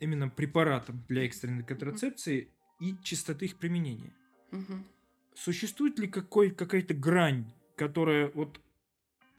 именно 0.00 0.28
препаратам 0.28 1.04
для 1.08 1.24
экстренной 1.24 1.64
контрацепции 1.64 2.50
угу. 2.78 2.86
и 2.86 3.02
частоты 3.02 3.46
их 3.46 3.56
применения. 3.56 4.14
Угу. 4.52 4.84
Существует 5.34 5.98
ли 5.98 6.08
какой, 6.08 6.50
какая-то 6.50 6.94
грань, 6.94 7.52
которая 7.76 8.30
вот 8.34 8.60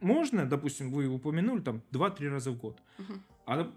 можно, 0.04 0.46
допустим, 0.46 0.92
вы 0.92 1.08
упомянули 1.08 1.62
там 1.62 1.82
2-3 1.92 2.30
раза 2.30 2.52
в 2.52 2.58
год, 2.58 2.78
угу. 3.00 3.14
А 3.46 3.72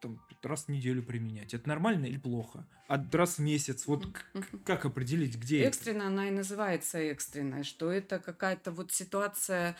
там, 0.00 0.20
раз 0.42 0.64
в 0.64 0.68
неделю 0.68 1.02
применять. 1.02 1.54
Это 1.54 1.68
нормально 1.68 2.06
или 2.06 2.18
плохо? 2.18 2.66
А 2.86 3.02
раз 3.12 3.38
в 3.38 3.38
месяц, 3.38 3.86
вот 3.86 4.06
как 4.64 4.84
определить, 4.84 5.36
где 5.36 5.62
Экстренно 5.64 6.02
это? 6.02 6.06
она 6.08 6.28
и 6.28 6.30
называется 6.30 6.98
экстренная, 6.98 7.62
что 7.62 7.90
это 7.90 8.18
какая-то 8.18 8.72
вот 8.72 8.92
ситуация 8.92 9.74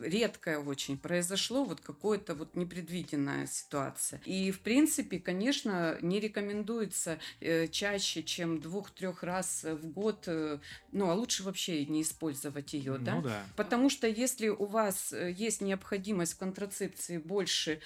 редкая 0.00 0.58
очень, 0.58 0.96
произошло 0.96 1.64
вот 1.64 1.80
какое-то 1.80 2.34
вот 2.34 2.56
непредвиденная 2.56 3.46
ситуация. 3.46 4.20
И 4.24 4.50
в 4.50 4.60
принципе, 4.60 5.18
конечно, 5.18 5.98
не 6.00 6.20
рекомендуется 6.20 7.18
э, 7.40 7.68
чаще, 7.68 8.22
чем 8.22 8.60
двух-трех 8.60 9.22
раз 9.22 9.64
в 9.64 9.86
год, 9.88 10.24
э, 10.26 10.58
ну 10.90 11.10
а 11.10 11.14
лучше 11.14 11.42
вообще 11.42 11.84
не 11.84 12.00
использовать 12.00 12.72
ее, 12.72 12.96
да? 12.96 13.16
Ну 13.16 13.22
да. 13.22 13.44
Потому 13.56 13.90
что 13.90 14.06
если 14.06 14.48
у 14.48 14.64
вас 14.64 15.12
э, 15.12 15.30
есть 15.32 15.60
необходимость 15.60 16.32
в 16.32 16.38
контрацепции 16.38 17.18
больше 17.18 17.80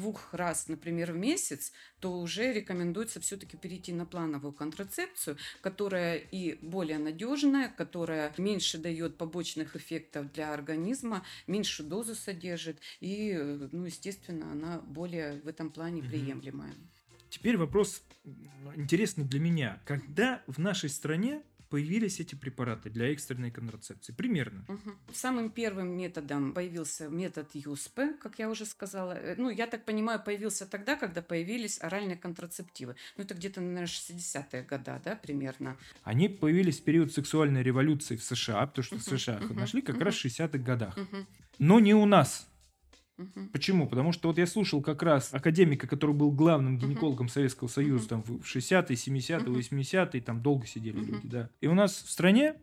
двух 0.00 0.32
раз, 0.32 0.68
например, 0.68 1.12
в 1.12 1.16
месяц, 1.16 1.72
то 2.00 2.18
уже 2.18 2.52
рекомендуется 2.52 3.20
все-таки 3.20 3.56
перейти 3.56 3.92
на 3.92 4.06
плановую 4.06 4.52
контрацепцию, 4.52 5.36
которая 5.60 6.16
и 6.16 6.54
более 6.62 6.98
надежная, 6.98 7.68
которая 7.68 8.32
меньше 8.38 8.78
дает 8.78 9.18
побочных 9.18 9.76
эффектов 9.76 10.32
для 10.32 10.54
организма, 10.54 11.24
меньшую 11.46 11.88
дозу 11.88 12.14
содержит 12.14 12.80
и, 13.00 13.34
ну, 13.72 13.84
естественно, 13.84 14.50
она 14.52 14.80
более 14.80 15.40
в 15.42 15.48
этом 15.48 15.70
плане 15.70 16.02
приемлемая. 16.02 16.74
Теперь 17.28 17.56
вопрос 17.56 18.02
интересный 18.74 19.24
для 19.24 19.38
меня. 19.38 19.82
Когда 19.84 20.42
в 20.46 20.58
нашей 20.58 20.88
стране 20.88 21.42
появились 21.70 22.20
эти 22.20 22.34
препараты 22.34 22.90
для 22.90 23.12
экстренной 23.12 23.50
контрацепции? 23.50 24.12
Примерно. 24.12 24.64
Угу. 24.68 24.90
Самым 25.12 25.50
первым 25.50 25.96
методом 25.96 26.52
появился 26.52 27.08
метод 27.08 27.48
ЮСП, 27.54 28.00
как 28.20 28.38
я 28.38 28.50
уже 28.50 28.66
сказала. 28.66 29.12
Э, 29.12 29.36
ну, 29.38 29.48
я 29.48 29.66
так 29.66 29.84
понимаю, 29.84 30.20
появился 30.22 30.66
тогда, 30.66 30.96
когда 30.96 31.22
появились 31.22 31.80
оральные 31.80 32.16
контрацептивы. 32.16 32.96
Ну, 33.16 33.24
это 33.24 33.34
где-то, 33.34 33.60
наверное, 33.60 33.86
60-е 33.86 34.62
годы, 34.64 35.00
да, 35.04 35.16
примерно. 35.16 35.76
Они 36.02 36.28
появились 36.28 36.80
в 36.80 36.84
период 36.84 37.12
сексуальной 37.12 37.62
революции 37.62 38.16
в 38.16 38.24
США, 38.24 38.66
потому 38.66 38.84
что 38.84 38.96
в 38.96 39.02
США 39.02 39.38
их 39.38 39.50
нашли 39.50 39.80
как 39.80 40.00
раз 40.00 40.14
в 40.16 40.24
60-х 40.24 40.58
годах. 40.58 40.98
Но 41.58 41.78
не 41.78 41.94
у 41.94 42.06
нас. 42.06 42.49
Угу. 43.20 43.48
Почему? 43.52 43.88
Потому 43.88 44.12
что 44.12 44.28
вот 44.28 44.38
я 44.38 44.46
слушал 44.46 44.82
как 44.82 45.02
раз 45.02 45.32
академика, 45.34 45.86
который 45.86 46.14
был 46.14 46.30
главным 46.30 46.78
гинекологом 46.78 47.26
угу. 47.26 47.32
Советского 47.32 47.68
Союза 47.68 48.08
там 48.08 48.22
в 48.22 48.42
60-е, 48.42 48.96
70-е, 48.96 49.38
80-е, 49.38 50.20
там 50.22 50.42
долго 50.42 50.66
сидели 50.66 50.98
угу. 50.98 51.06
люди, 51.06 51.28
да. 51.28 51.50
И 51.60 51.66
у 51.66 51.74
нас 51.74 52.02
в 52.02 52.10
стране 52.10 52.54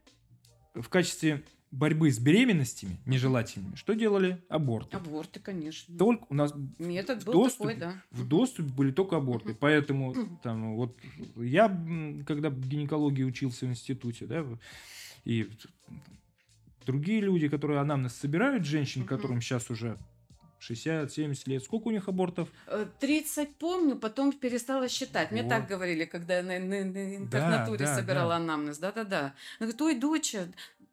в 0.74 0.90
качестве 0.90 1.44
борьбы 1.72 2.12
с 2.12 2.20
беременностями 2.20 2.98
нежелательными, 3.06 3.76
что 3.76 3.94
делали? 3.94 4.42
Аборты. 4.48 4.96
Аборты, 4.96 5.40
конечно. 5.40 5.98
Только 5.98 6.26
у 6.30 6.34
нас 6.34 6.54
метод 6.80 7.24
был 7.26 7.34
доступе, 7.34 7.76
такой, 7.76 7.80
да. 7.80 8.04
В 8.12 8.28
доступе 8.28 8.72
были 8.72 8.92
только 8.92 9.18
аборты, 9.18 9.52
угу. 9.52 9.58
поэтому 9.60 10.12
угу. 10.12 10.40
там 10.42 10.76
вот 10.76 10.98
я 11.36 11.68
когда 12.26 12.50
в 12.50 12.68
гинекологии 12.68 13.24
учился 13.24 13.66
в 13.66 13.70
институте, 13.70 14.26
да, 14.26 14.46
и 15.26 15.50
другие 16.86 17.20
люди, 17.20 17.50
которые 17.50 17.82
анамнез 17.82 18.16
собирают 18.16 18.66
женщин, 18.66 19.02
угу. 19.02 19.10
которым 19.10 19.42
сейчас 19.42 19.70
уже 19.70 19.98
60-70 20.60 21.42
лет. 21.46 21.64
Сколько 21.64 21.88
у 21.88 21.92
них 21.92 22.08
абортов? 22.08 22.50
30 23.00 23.38
э, 23.38 23.52
помню, 23.60 23.96
потом 23.96 24.32
перестала 24.34 24.90
считать. 24.90 25.32
Мне 25.32 25.44
вот. 25.44 25.50
так 25.50 25.68
говорили, 25.68 26.06
когда 26.06 26.38
я 26.38 26.44
на, 26.44 26.60
на, 26.60 26.84
на 26.84 27.16
интернатуре 27.16 27.86
да, 27.86 27.86
да, 27.86 27.96
собирала 27.96 28.30
да. 28.30 28.36
анамнез. 28.38 28.78
Да-да-да. 28.78 29.34
Она 29.60 29.72
говорит, 29.72 29.82
ой, 29.82 29.96
доча, 29.96 30.48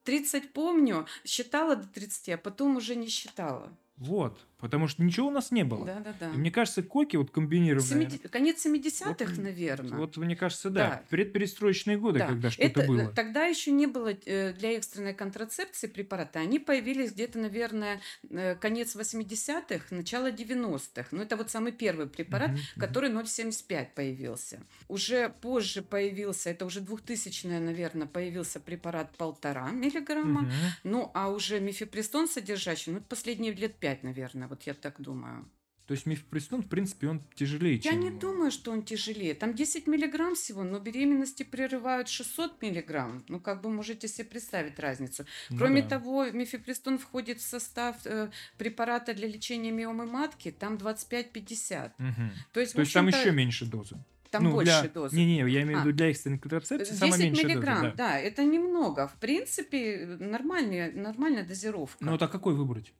30 0.04 0.52
помню, 0.52 1.06
считала 1.24 1.76
до 1.76 1.86
30, 1.86 2.30
а 2.30 2.38
потом 2.38 2.76
уже 2.76 2.94
не 2.94 3.08
считала. 3.08 3.70
Вот. 3.96 4.38
Потому 4.64 4.88
что 4.88 5.02
ничего 5.02 5.28
у 5.28 5.30
нас 5.30 5.50
не 5.50 5.62
было. 5.62 5.84
Да, 5.84 6.00
да, 6.00 6.14
да. 6.18 6.30
И 6.30 6.38
мне 6.38 6.50
кажется, 6.50 6.82
коки 6.82 7.16
вот 7.16 7.30
комбинированные. 7.30 8.08
70... 8.08 8.30
Конец 8.30 8.64
70-х, 8.64 9.26
вот, 9.26 9.36
наверное. 9.36 9.98
Вот 9.98 10.16
мне 10.16 10.34
кажется, 10.36 10.70
да. 10.70 10.88
да. 10.88 11.02
Предперестроечные 11.10 11.98
годы, 11.98 12.20
да. 12.20 12.28
когда 12.28 12.50
что-то 12.50 12.80
Это, 12.80 12.88
было. 12.88 13.06
Тогда 13.08 13.44
еще 13.44 13.72
не 13.72 13.86
было 13.86 14.14
э, 14.24 14.54
для 14.54 14.72
экстренной 14.72 15.12
контрацепции 15.12 15.86
препарата. 15.86 16.38
Они 16.38 16.58
появились 16.58 17.12
где-то, 17.12 17.38
наверное, 17.40 18.00
э, 18.30 18.54
конец 18.54 18.96
80-х, 18.96 19.94
начало 19.94 20.30
90-х. 20.30 21.08
Ну, 21.10 21.20
это 21.20 21.36
вот 21.36 21.50
самый 21.50 21.72
первый 21.72 22.06
препарат, 22.06 22.52
угу, 22.52 22.58
который 22.78 23.10
0,75 23.10 23.88
появился. 23.94 24.60
Уже 24.88 25.28
позже 25.28 25.82
появился, 25.82 26.48
это 26.48 26.64
уже 26.64 26.80
2000 26.80 27.48
наверное, 27.48 28.06
появился 28.06 28.60
препарат 28.60 29.14
полтора 29.18 29.70
миллиграмма. 29.72 30.44
Угу. 30.44 30.50
Ну, 30.84 31.10
а 31.12 31.28
уже 31.28 31.60
мифепристон 31.60 32.28
содержащий, 32.28 32.92
ну, 32.92 33.02
последние 33.02 33.52
лет 33.52 33.74
5, 33.74 34.04
наверное, 34.04 34.53
вот 34.54 34.62
я 34.62 34.74
так 34.74 35.00
думаю. 35.00 35.44
То 35.86 35.92
есть 35.92 36.06
мифепристон, 36.06 36.62
в 36.62 36.68
принципе, 36.68 37.08
он 37.08 37.20
тяжелее, 37.34 37.74
Я 37.74 37.90
чем... 37.90 38.00
не 38.00 38.10
думаю, 38.10 38.50
что 38.50 38.72
он 38.72 38.82
тяжелее. 38.82 39.34
Там 39.34 39.52
10 39.52 39.86
миллиграмм 39.86 40.34
всего, 40.34 40.64
но 40.64 40.78
беременности 40.78 41.42
прерывают 41.42 42.08
600 42.08 42.62
миллиграмм. 42.62 43.22
Ну, 43.28 43.38
как 43.38 43.60
бы 43.60 43.68
можете 43.68 44.08
себе 44.08 44.24
представить 44.24 44.78
разницу. 44.78 45.26
Ну, 45.50 45.58
Кроме 45.58 45.82
да. 45.82 45.88
того, 45.90 46.24
мифепристон 46.30 46.98
входит 46.98 47.40
в 47.40 47.46
состав 47.46 47.96
э, 48.06 48.30
препарата 48.56 49.12
для 49.12 49.28
лечения 49.28 49.72
миомы 49.72 50.06
матки, 50.06 50.50
там 50.52 50.76
25-50. 50.76 51.90
Угу. 51.98 52.14
То 52.54 52.60
есть, 52.60 52.72
То 52.72 52.80
есть 52.80 52.94
там 52.94 53.08
еще 53.08 53.32
меньше 53.32 53.66
дозы. 53.66 54.02
Там 54.30 54.44
ну, 54.44 54.52
больше 54.52 54.80
для... 54.80 54.90
дозы. 54.90 55.14
Не-не, 55.14 55.50
я 55.50 55.62
имею 55.62 55.80
в 55.80 55.82
виду 55.82 55.90
а. 55.90 55.92
для 55.92 56.10
экстренной 56.10 56.38
контрацепции 56.38 56.92
10 56.92 56.98
самая 56.98 57.20
меньшая 57.20 57.44
миллиграмм, 57.44 57.82
доза. 57.82 57.94
Да. 57.96 58.08
да, 58.08 58.18
это 58.18 58.42
немного. 58.42 59.08
В 59.08 59.14
принципе, 59.20 60.16
нормальная, 60.18 60.90
нормальная 60.92 61.44
дозировка. 61.44 62.02
Ну, 62.02 62.12
вот 62.12 62.22
а 62.22 62.26
какой 62.28 62.54
выбрать? 62.54 62.94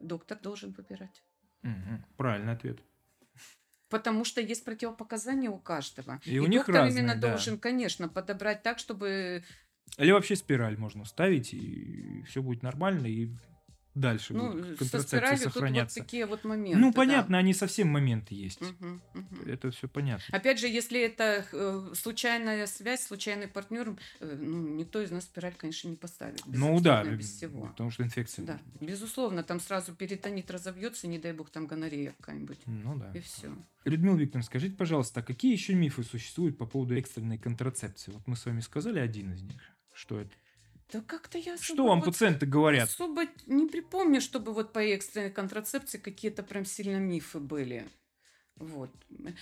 Доктор 0.00 0.38
должен 0.38 0.72
выбирать. 0.72 1.22
Угу. 1.62 2.04
Правильный 2.16 2.52
ответ. 2.52 2.80
Потому 3.88 4.24
что 4.24 4.40
есть 4.40 4.64
противопоказания 4.64 5.48
у 5.48 5.58
каждого. 5.58 6.20
И, 6.24 6.34
и 6.34 6.38
у 6.38 6.46
них 6.46 6.60
доктор 6.60 6.74
разные, 6.74 7.02
именно 7.02 7.14
да. 7.14 7.28
должен, 7.28 7.58
конечно, 7.58 8.08
подобрать 8.08 8.62
так, 8.62 8.78
чтобы 8.78 9.44
или 9.98 10.10
вообще 10.10 10.36
спираль 10.36 10.76
можно 10.76 11.04
ставить, 11.04 11.54
и 11.54 12.22
все 12.24 12.42
будет 12.42 12.62
нормально, 12.62 13.06
и 13.06 13.30
дальше 13.96 14.34
ну, 14.34 14.52
будет 14.52 14.78
контрацепция 14.78 15.36
сохраняться. 15.36 16.00
Вот 16.00 16.06
такие 16.06 16.26
вот 16.26 16.44
моменты. 16.44 16.78
Ну, 16.78 16.92
понятно, 16.92 17.32
да. 17.32 17.38
они 17.38 17.54
совсем 17.54 17.88
моменты 17.88 18.34
есть. 18.34 18.60
Угу, 18.62 19.00
угу. 19.14 19.50
Это 19.50 19.70
все 19.70 19.88
понятно. 19.88 20.24
Опять 20.36 20.60
же, 20.60 20.68
если 20.68 21.00
это 21.00 21.44
э, 21.50 21.94
случайная 21.94 22.66
связь, 22.66 23.02
случайный 23.02 23.48
партнер, 23.48 23.96
э, 24.20 24.36
ну, 24.38 24.76
никто 24.76 25.00
из 25.00 25.10
нас 25.10 25.24
спираль, 25.24 25.54
конечно, 25.54 25.88
не 25.88 25.96
поставит. 25.96 26.42
Ну 26.46 26.78
да, 26.80 27.04
без 27.04 27.36
всего. 27.36 27.66
потому 27.66 27.90
что 27.90 28.04
инфекция. 28.04 28.44
Да, 28.44 28.60
безусловно, 28.80 29.42
там 29.42 29.60
сразу 29.60 29.94
перитонит 29.94 30.50
разовьется, 30.50 31.08
не 31.08 31.18
дай 31.18 31.32
бог, 31.32 31.50
там 31.50 31.66
гонорея 31.66 32.14
какая-нибудь. 32.20 32.58
Ну 32.66 32.96
да. 32.96 33.10
И 33.14 33.20
все. 33.20 33.56
Людмила 33.84 34.16
Викторовна, 34.16 34.44
скажите, 34.44 34.76
пожалуйста, 34.76 35.20
а 35.20 35.22
какие 35.22 35.52
еще 35.52 35.74
мифы 35.74 36.02
существуют 36.02 36.58
по 36.58 36.66
поводу 36.66 36.96
экстренной 36.96 37.38
контрацепции? 37.38 38.10
Вот 38.10 38.26
мы 38.26 38.36
с 38.36 38.44
вами 38.44 38.60
сказали 38.60 38.98
один 38.98 39.32
из 39.32 39.42
них. 39.42 39.60
Что 39.94 40.20
это? 40.20 40.32
Да 40.92 41.00
как-то 41.00 41.38
я 41.38 41.56
Что 41.56 41.86
вам 41.86 42.00
вот 42.00 42.06
пациенты 42.06 42.46
говорят? 42.46 42.88
Особо 42.88 43.22
не 43.46 43.66
припомню, 43.66 44.20
чтобы 44.20 44.52
вот 44.52 44.72
по 44.72 44.78
экстренной 44.78 45.30
контрацепции 45.30 45.98
какие-то 45.98 46.42
прям 46.42 46.64
сильно 46.64 46.98
мифы 46.98 47.40
были. 47.40 47.86
Вот. 48.56 48.90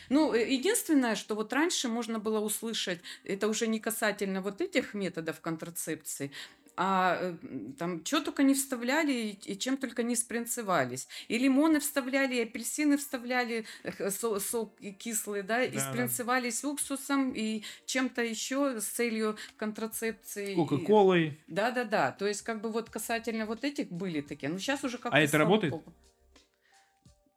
Ну, 0.08 0.34
э, 0.34 0.52
единственное, 0.52 1.14
что 1.14 1.34
вот 1.34 1.52
раньше 1.52 1.88
можно 1.88 2.18
было 2.18 2.40
услышать, 2.40 3.00
это 3.22 3.46
уже 3.46 3.68
не 3.68 3.78
касательно 3.78 4.40
вот 4.40 4.60
этих 4.60 4.92
методов 4.94 5.40
контрацепции, 5.40 6.32
а 6.76 7.19
э, 7.21 7.37
там 7.78 8.04
что 8.04 8.21
только 8.21 8.43
не 8.43 8.54
вставляли 8.54 9.38
и 9.45 9.59
чем 9.59 9.76
только 9.76 10.02
не 10.02 10.16
спринцевались. 10.16 11.09
И 11.28 11.38
лимоны 11.38 11.81
вставляли, 11.81 12.37
и 12.37 12.43
апельсины 12.43 12.97
вставляли, 12.97 13.64
сок, 14.11 14.40
сок 14.40 14.76
кислый, 14.99 15.43
да, 15.43 15.62
и 15.62 15.75
да, 15.75 15.90
спринцевались 15.90 16.62
да. 16.62 16.69
уксусом 16.69 17.33
и 17.33 17.62
чем-то 17.87 18.23
еще 18.23 18.81
с 18.81 18.87
целью 18.87 19.37
контрацепции. 19.57 20.54
Кока-колой. 20.54 21.40
Да-да-да. 21.47 22.12
То 22.12 22.26
есть 22.26 22.43
как 22.43 22.61
бы 22.61 22.71
вот 22.71 22.90
касательно 22.90 23.47
вот 23.47 23.64
этих 23.64 23.90
были 23.90 24.21
такие. 24.21 24.50
Но 24.50 24.59
сейчас 24.59 24.85
уже 24.85 24.99
как-то... 24.99 25.16
А 25.16 25.21
это 25.21 25.38
работает? 25.38 25.73
Богу, 25.73 25.93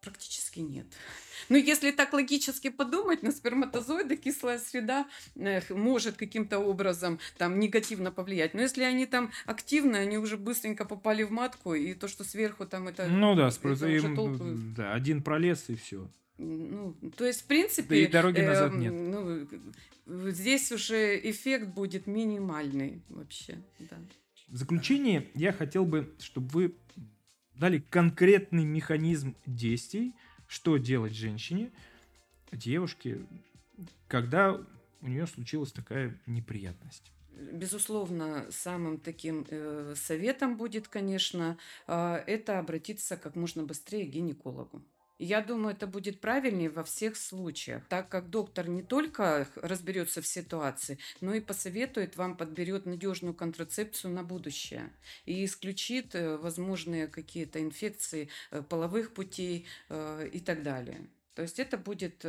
практически 0.01 0.59
нет. 0.59 0.87
Ну, 1.49 1.57
если 1.57 1.91
так 1.91 2.13
логически 2.13 2.69
подумать, 2.69 3.23
на 3.23 3.31
сперматозоиды 3.31 4.17
кислая 4.17 4.59
среда 4.59 5.07
может 5.69 6.17
каким-то 6.17 6.59
образом 6.59 7.19
там 7.37 7.59
негативно 7.59 8.11
повлиять. 8.11 8.53
Но 8.53 8.61
если 8.61 8.83
они 8.83 9.05
там 9.05 9.31
активны, 9.45 9.97
они 9.97 10.17
уже 10.17 10.37
быстренько 10.37 10.85
попали 10.85 11.23
в 11.23 11.31
матку, 11.31 11.73
и 11.73 11.93
то, 11.93 12.07
что 12.07 12.23
сверху 12.23 12.65
там 12.65 12.87
это... 12.87 13.07
Ну 13.07 13.35
да, 13.35 13.49
это 13.49 13.87
им, 13.87 14.15
толку... 14.15 14.45
да 14.75 14.93
один 14.93 15.21
пролез 15.21 15.65
и 15.69 15.75
все. 15.75 16.09
Ну, 16.37 16.95
то 17.15 17.25
есть, 17.25 17.41
в 17.41 17.45
принципе... 17.45 17.89
Да 17.89 17.95
и 17.95 18.07
дороги 18.07 18.41
назад 18.41 18.73
э, 18.73 18.77
нет. 18.77 18.93
Ну, 18.93 20.31
здесь 20.31 20.71
уже 20.71 21.19
эффект 21.29 21.67
будет 21.67 22.07
минимальный 22.07 23.01
вообще, 23.09 23.57
да. 23.79 23.97
В 24.47 24.55
заключение 24.55 25.27
я 25.33 25.51
хотел 25.51 25.85
бы, 25.85 26.13
чтобы 26.19 26.47
вы 26.49 26.75
дали 27.55 27.79
конкретный 27.89 28.65
механизм 28.65 29.35
действий, 29.45 30.13
что 30.47 30.77
делать 30.77 31.13
женщине, 31.13 31.71
девушке, 32.51 33.25
когда 34.07 34.59
у 35.01 35.07
нее 35.07 35.27
случилась 35.27 35.71
такая 35.71 36.19
неприятность. 36.25 37.11
Безусловно, 37.51 38.47
самым 38.49 38.99
таким 38.99 39.45
э, 39.49 39.93
советом 39.95 40.57
будет, 40.57 40.87
конечно, 40.87 41.57
э, 41.85 42.23
это 42.25 42.57
обратиться 42.57 43.15
как 43.15 43.35
можно 43.35 43.63
быстрее 43.63 44.05
к 44.05 44.09
гинекологу. 44.09 44.81
Я 45.19 45.41
думаю, 45.41 45.73
это 45.73 45.87
будет 45.87 46.21
правильнее 46.21 46.69
во 46.69 46.83
всех 46.83 47.17
случаях, 47.17 47.83
так 47.89 48.07
как 48.07 48.29
доктор 48.29 48.67
не 48.67 48.83
только 48.83 49.47
разберется 49.55 50.21
в 50.21 50.27
ситуации, 50.27 50.99
но 51.21 51.33
и 51.33 51.39
посоветует 51.39 52.17
вам, 52.17 52.37
подберет 52.37 52.85
надежную 52.85 53.33
контрацепцию 53.33 54.13
на 54.13 54.23
будущее 54.23 54.91
и 55.25 55.43
исключит 55.43 56.13
э, 56.13 56.37
возможные 56.37 57.07
какие-то 57.07 57.59
инфекции 57.61 58.29
э, 58.51 58.61
половых 58.61 59.15
путей 59.15 59.65
э, 59.89 60.29
и 60.31 60.39
так 60.39 60.61
далее. 60.61 61.09
То 61.33 61.41
есть 61.41 61.59
это 61.59 61.77
будет, 61.77 62.23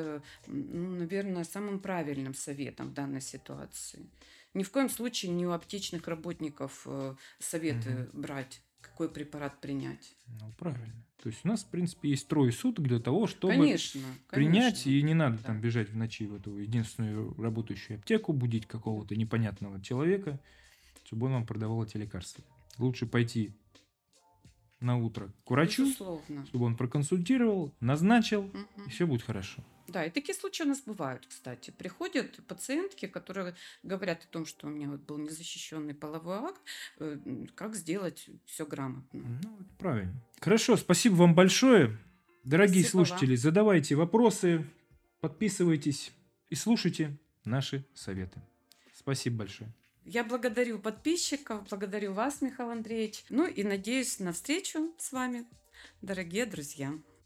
ну, 0.46 0.90
наверное, 0.96 1.44
самым 1.44 1.80
правильным 1.80 2.34
советом 2.34 2.90
в 2.90 2.92
данной 2.92 3.22
ситуации. 3.22 4.06
Ни 4.52 4.62
в 4.62 4.70
коем 4.70 4.90
случае 4.90 5.32
не 5.32 5.46
у 5.46 5.52
аптечных 5.52 6.06
работников 6.06 6.86
советы 7.38 8.08
угу. 8.12 8.20
брать, 8.20 8.60
какой 8.80 9.08
препарат 9.08 9.60
принять. 9.60 10.14
Ну, 10.40 10.52
правильно. 10.58 11.04
То 11.22 11.28
есть 11.28 11.40
у 11.44 11.48
нас, 11.48 11.64
в 11.64 11.66
принципе, 11.66 12.10
есть 12.10 12.28
трое 12.28 12.52
суток 12.52 12.86
для 12.86 13.00
того, 13.00 13.26
чтобы 13.26 13.54
конечно, 13.54 14.00
принять, 14.30 14.82
конечно. 14.84 14.90
и 14.90 15.02
не 15.02 15.14
надо 15.14 15.38
да. 15.38 15.44
там 15.44 15.60
бежать 15.60 15.90
в 15.90 15.96
ночи 15.96 16.26
в 16.26 16.34
эту 16.34 16.56
единственную 16.56 17.34
работающую 17.34 17.98
аптеку, 17.98 18.32
будить 18.32 18.66
какого-то 18.66 19.16
непонятного 19.16 19.80
человека, 19.82 20.38
чтобы 21.04 21.26
он 21.26 21.32
вам 21.32 21.46
продавал 21.46 21.84
эти 21.84 21.96
лекарства. 21.96 22.44
Лучше 22.78 23.06
пойти 23.06 23.52
на 24.78 24.96
утро 24.96 25.32
к 25.44 25.50
врачу, 25.50 25.86
Безусловно. 25.86 26.46
чтобы 26.46 26.66
он 26.66 26.76
проконсультировал, 26.76 27.74
назначил, 27.80 28.42
угу. 28.42 28.58
и 28.86 28.90
все 28.90 29.06
будет 29.06 29.22
хорошо. 29.22 29.64
Да, 29.88 30.04
и 30.04 30.10
такие 30.10 30.34
случаи 30.34 30.64
у 30.64 30.66
нас 30.66 30.82
бывают, 30.82 31.26
кстати. 31.26 31.70
Приходят 31.70 32.46
пациентки, 32.46 33.06
которые 33.06 33.54
говорят 33.82 34.22
о 34.22 34.26
том, 34.26 34.44
что 34.44 34.66
у 34.66 34.70
меня 34.70 34.88
вот 34.88 35.00
был 35.00 35.16
незащищенный 35.16 35.94
половой 35.94 36.36
акт, 36.36 36.60
э, 36.98 37.18
как 37.54 37.74
сделать 37.74 38.28
все 38.44 38.66
грамотно. 38.66 39.40
Ну, 39.42 39.58
правильно. 39.78 40.12
Хорошо, 40.40 40.76
спасибо 40.76 41.14
вам 41.14 41.34
большое. 41.34 41.98
Дорогие 42.44 42.82
спасибо 42.84 43.04
слушатели, 43.04 43.30
вам. 43.30 43.36
задавайте 43.38 43.94
вопросы, 43.94 44.66
подписывайтесь 45.20 46.12
и 46.50 46.54
слушайте 46.54 47.16
наши 47.44 47.84
советы. 47.94 48.42
Спасибо 48.94 49.38
большое. 49.38 49.72
Я 50.04 50.22
благодарю 50.22 50.78
подписчиков, 50.78 51.66
благодарю 51.68 52.12
вас, 52.12 52.42
Михаил 52.42 52.70
Андреевич. 52.70 53.24
Ну 53.30 53.46
и 53.46 53.62
надеюсь 53.64 54.18
на 54.20 54.32
встречу 54.32 54.94
с 54.98 55.12
вами, 55.12 55.46
дорогие 56.02 56.44
друзья. 56.44 56.92